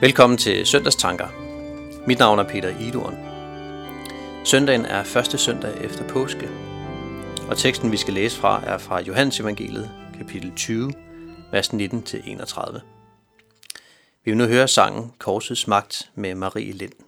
[0.00, 1.28] Velkommen til Søndagstanker.
[2.06, 3.16] Mit navn er Peter Iduren.
[4.44, 6.48] Søndagen er første søndag efter påske,
[7.48, 10.92] og teksten vi skal læse fra er fra Johannes Evangeliet, kapitel 20,
[11.52, 12.80] vers 19-31.
[14.24, 17.07] Vi vil nu høre sangen Korsets Magt med Marie Lind.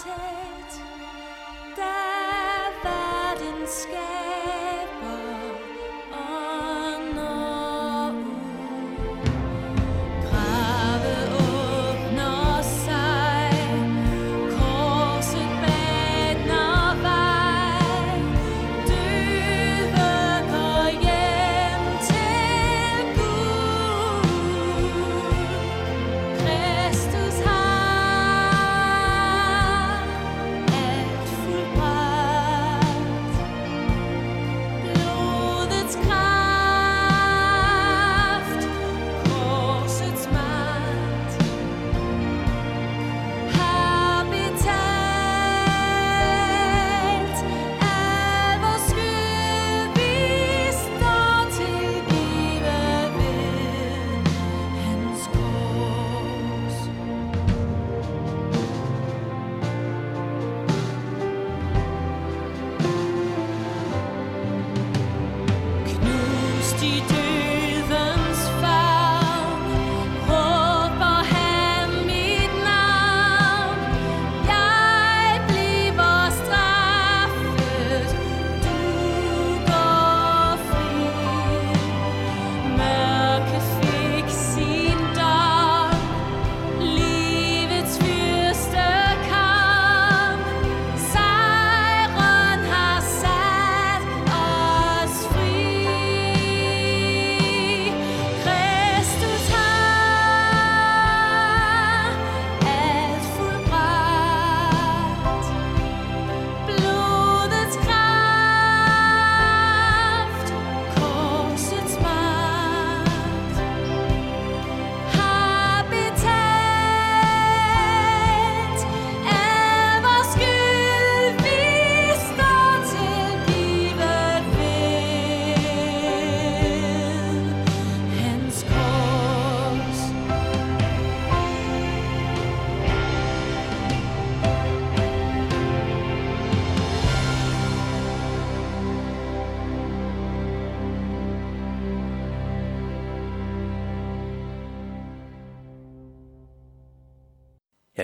[0.00, 0.29] 새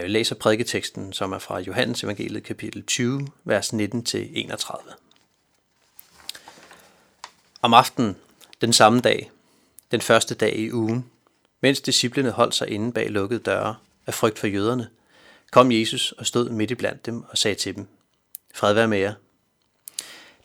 [0.06, 4.94] Øh, læser prædiketeksten, som er fra Johannes evangeliet kapitel 20, vers 19-31.
[7.62, 8.16] Om aftenen,
[8.60, 9.30] den samme dag,
[9.90, 11.10] den første dag i ugen,
[11.60, 13.76] mens disciplene holdt sig inde bag lukkede døre
[14.06, 14.90] af frygt for jøderne,
[15.50, 17.86] kom Jesus og stod midt i blandt dem og sagde til dem,
[18.54, 19.14] Fred være med jer.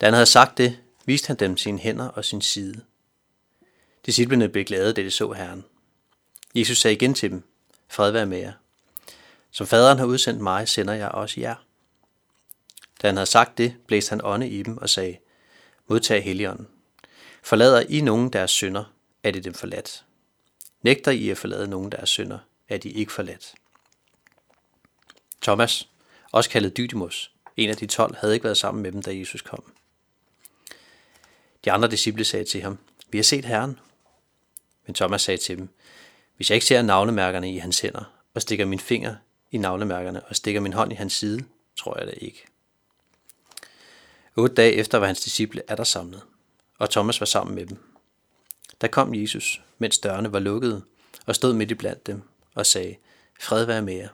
[0.02, 2.82] Da han havde sagt det, viste han dem sine hænder og sin side.
[4.06, 5.64] Disciplene blev glade, da de så Herren.
[6.56, 7.44] Jesus sagde igen til dem,
[7.88, 8.54] Fred være med jer.
[9.52, 11.56] Som faderen har udsendt mig, sender jeg også jer.
[13.02, 15.18] Da han havde sagt det, blæste han ånde i dem og sagde,
[15.88, 16.68] Modtag Helligånden.
[17.44, 18.84] Forlader I nogen deres synder,
[19.24, 20.06] er det dem forladt.
[20.82, 22.40] Nægter I at forlade nogen deres synder,
[22.70, 23.54] er de ikke forladt.
[25.42, 25.90] Thomas,
[26.32, 29.42] også kaldet Dydimus, en af de tolv, havde ikke været sammen med dem, da Jesus
[29.42, 29.74] kom.
[31.66, 32.78] De andre disciple sagde til ham,
[33.10, 33.80] Vi har set Herren.
[34.86, 35.70] Men Thomas sagde til dem,
[36.36, 38.04] Hvis jeg ikke ser navnemærkerne i hans hænder,
[38.34, 39.16] og stikker min finger
[39.52, 41.44] i navlemærkerne og stikker min hånd i hans side,
[41.78, 42.46] tror jeg det ikke.
[44.36, 46.22] Otte dage efter var hans disciple er der samlet,
[46.78, 47.78] og Thomas var sammen med dem.
[48.82, 50.82] Der kom Jesus, mens dørene var lukkede,
[51.26, 52.22] og stod midt i blandt dem
[52.56, 52.96] og sagde,
[53.42, 54.10] Fred være med jer.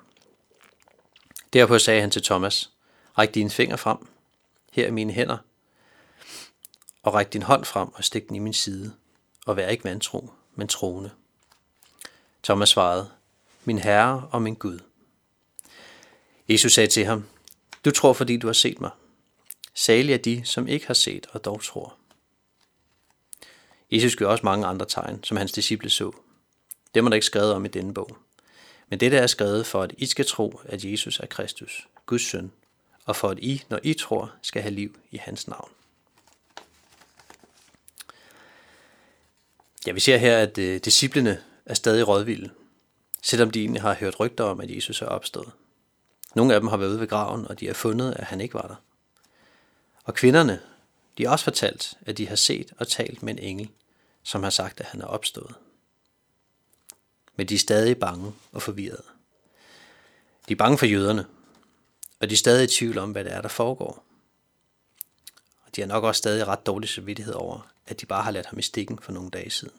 [1.53, 2.71] Derpå sagde han til Thomas,
[3.17, 3.97] Ræk dine fingre frem,
[4.71, 5.37] her er mine hænder,
[7.03, 8.93] og ræk din hånd frem og stik den i min side,
[9.45, 11.11] og vær ikke vantro, men troende.
[12.43, 13.09] Thomas svarede,
[13.65, 14.79] Min Herre og min Gud.
[16.49, 17.25] Jesus sagde til ham,
[17.85, 18.91] Du tror, fordi du har set mig.
[19.73, 21.95] Salige er de, som ikke har set og dog tror.
[23.91, 26.11] Jesus gjorde også mange andre tegn, som hans disciple så.
[26.93, 28.17] Det er der ikke skrevet om i denne bog.
[28.89, 32.51] Men dette er skrevet for, at I skal tro, at Jesus er Kristus, Guds søn,
[33.05, 35.71] og for at I, når I tror, skal have liv i hans navn.
[39.87, 42.49] Ja, vi ser her, at øh, disciplene er stadig rådvilde,
[43.21, 45.51] selvom de egentlig har hørt rygter om, at Jesus er opstået.
[46.35, 48.53] Nogle af dem har været ude ved graven, og de har fundet, at han ikke
[48.53, 48.75] var der.
[50.03, 50.61] Og kvinderne,
[51.17, 53.69] de har også fortalt, at de har set og talt med en engel,
[54.23, 55.55] som har sagt, at han er opstået.
[57.35, 59.03] Men de er stadig bange og forvirrede.
[60.47, 61.25] De er bange for jøderne,
[62.19, 64.03] og de er stadig i tvivl om, hvad det er, der foregår.
[65.65, 68.45] Og de har nok også stadig ret dårlig samvittighed over, at de bare har ladt
[68.45, 69.73] ham i stikken for nogle dage siden.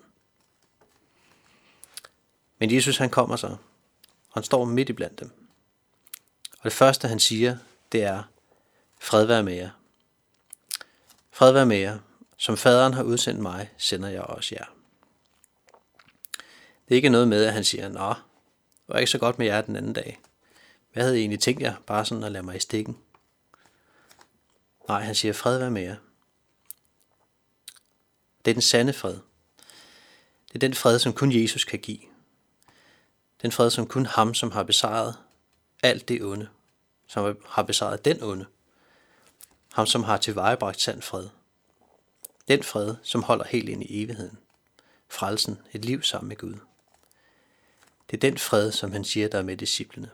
[2.59, 3.57] Men Jesus han kommer så,
[4.35, 5.48] han står midt i blandt dem.
[6.69, 7.57] Det første han siger,
[7.93, 8.23] det er,
[9.01, 9.71] fred være med jer.
[11.31, 11.99] Fred være med jer.
[12.37, 14.65] Som faderen har udsendt mig, sender jeg også jer.
[16.89, 19.47] Det er ikke noget med, at han siger, nå, det var ikke så godt med
[19.47, 20.21] jer den anden dag.
[20.93, 22.99] Hvad havde I egentlig tænkt jer, bare sådan at lade mig i stikken?
[24.89, 25.97] Nej, han siger, fred være med jer.
[28.45, 29.19] Det er den sande fred.
[30.49, 32.01] Det er den fred, som kun Jesus kan give.
[33.43, 35.17] Den fred, som kun ham, som har besejret
[35.83, 36.49] alt det onde,
[37.09, 38.47] som har besejret den onde.
[39.73, 41.29] Ham, som har tilvejebragt sand fred.
[42.49, 44.39] Den fred, som holder helt ind i evigheden.
[45.09, 46.55] Frelsen, et liv sammen med Gud.
[48.11, 50.11] Det er den fred, som han siger, der er med disciplene.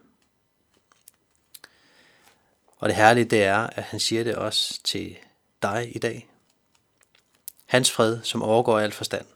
[2.77, 5.17] Og det herlige, det er, at han siger det også til
[5.63, 6.29] dig i dag.
[7.67, 9.27] Hans fred, som overgår alt forstand,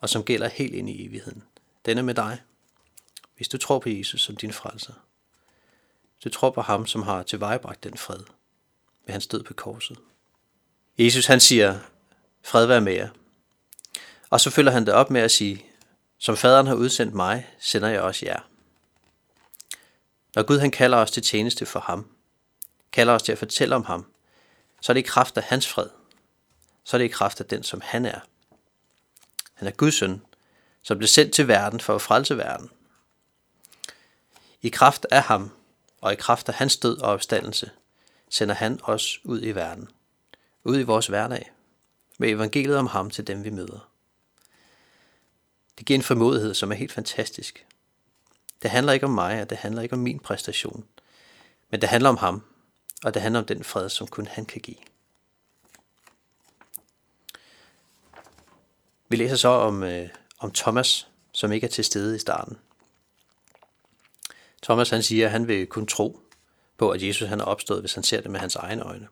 [0.00, 1.42] og som gælder helt ind i evigheden.
[1.86, 2.42] Den er med dig,
[3.36, 4.92] hvis du tror på Jesus som din frelser.
[6.24, 8.20] Du tror på ham, som har tilvejebragt den fred
[9.06, 9.98] ved hans død på korset.
[10.98, 11.78] Jesus han siger,
[12.44, 13.08] fred være med jer.
[14.30, 15.64] Og så følger han det op med at sige,
[16.18, 18.40] som faderen har udsendt mig, sender jeg også jer.
[20.34, 22.10] Når Gud han kalder os til tjeneste for ham,
[22.92, 24.06] kalder os til at fortælle om ham,
[24.80, 25.88] så er det i kraft af hans fred.
[26.84, 28.20] Så er det i kraft af den, som han er.
[29.54, 30.22] Han er Guds søn,
[30.82, 32.70] som blev sendt til verden for at frelse verden.
[34.62, 35.50] I kraft af ham
[36.00, 37.70] og i kraft af hans død og opstandelse,
[38.28, 39.88] sender han os ud i verden,
[40.64, 41.52] ud i vores hverdag,
[42.18, 43.90] med evangeliet om ham til dem, vi møder.
[45.78, 47.66] Det giver en formodighed, som er helt fantastisk.
[48.62, 50.84] Det handler ikke om mig, og det handler ikke om min præstation,
[51.70, 52.44] men det handler om ham,
[53.04, 54.76] og det handler om den fred, som kun han kan give.
[59.08, 62.58] Vi læser så om, øh, om Thomas, som ikke er til stede i starten.
[64.62, 66.20] Thomas han siger, at han vil kun tro
[66.76, 69.08] på, at Jesus han er opstået, hvis han ser det med hans egne øjne.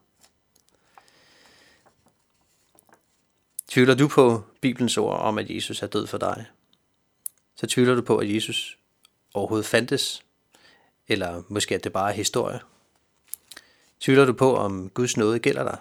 [3.68, 6.46] Tvivler du på Bibelens ord om, at Jesus er død for dig?
[7.56, 8.78] Så tvivler du på, at Jesus
[9.34, 10.22] overhovedet fandtes?
[11.08, 12.60] Eller måske at det bare er historie?
[14.00, 15.78] Tvivler du på, om Guds nåde gælder dig?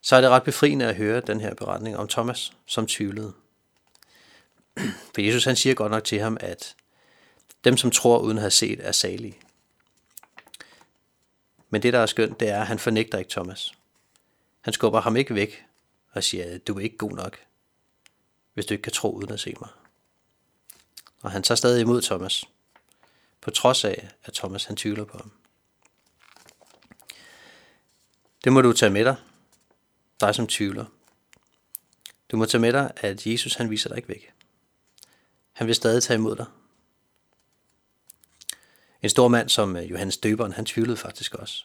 [0.00, 3.32] Så er det ret befriende at høre den her beretning om Thomas, som tvivlede.
[5.14, 6.76] For Jesus han siger godt nok til ham, at
[7.64, 9.38] dem, som tror uden at have set, er salige.
[11.70, 13.74] Men det, der er skønt, det er, at han fornægter ikke Thomas.
[14.60, 15.64] Han skubber ham ikke væk
[16.12, 17.38] og siger, du er ikke god nok,
[18.54, 19.68] hvis du ikke kan tro uden at se mig.
[21.22, 22.44] Og han tager stadig imod Thomas,
[23.40, 25.32] på trods af, at Thomas han tvivler på ham.
[28.44, 29.16] Det må du tage med dig,
[30.20, 30.84] dig som tvivler.
[32.30, 34.32] Du må tage med dig, at Jesus han viser dig ikke væk.
[35.52, 36.46] Han vil stadig tage imod dig.
[39.04, 41.64] En stor mand som øh, Johannes Døberen, han tvivlede faktisk også.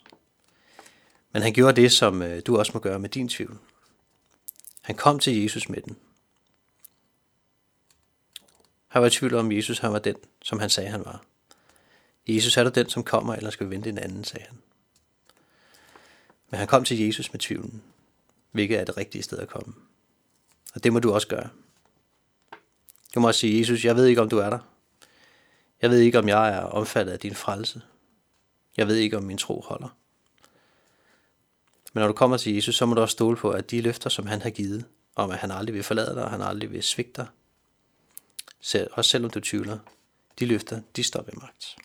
[1.32, 3.58] Men han gjorde det, som øh, du også må gøre med din tvivl.
[4.82, 5.98] Han kom til Jesus med den.
[8.88, 11.26] Han var i tvivl om, Jesus han var den, som han sagde, han var.
[12.28, 14.58] Jesus er du den, som kommer, eller skal vi vente en anden, sagde han.
[16.50, 17.84] Men han kom til Jesus med tvivlen,
[18.52, 19.74] hvilket er det rigtige sted at komme.
[20.76, 21.50] Og det må du også gøre.
[23.16, 24.60] Du må også sige, Jesus, jeg ved ikke, om du er der.
[25.82, 27.82] Jeg ved ikke, om jeg er omfattet af din frelse.
[28.78, 29.98] Jeg ved ikke, om min tro holder.
[31.94, 34.10] Men når du kommer til Jesus, så må du også stole på, at de løfter,
[34.10, 36.84] som han har givet, om at han aldrig vil forlade dig, og han aldrig vil
[36.84, 37.28] svigte dig,
[38.60, 39.80] selv, også selvom du tvivler,
[40.40, 41.76] de løfter, de står ved magt.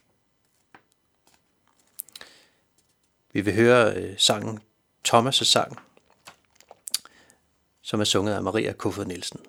[3.32, 4.60] Vi vil høre øh, sangen
[5.08, 5.80] Thomas' sang,
[7.82, 9.40] som er sunget af Maria Kofod Nielsen.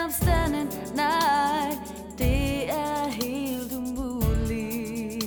[0.00, 1.78] Genopstanden nej
[2.18, 5.24] Det er helt umuligt.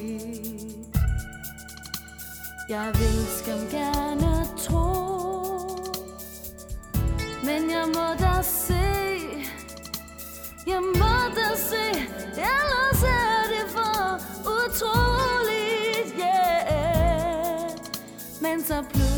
[2.70, 4.94] Jeg vil skam gerne tro
[7.44, 8.74] Men jeg må da se.
[10.68, 11.86] Jeg må da se,
[12.38, 17.72] ellers er det for utroligt, yeah.
[18.42, 19.13] Men så pludselig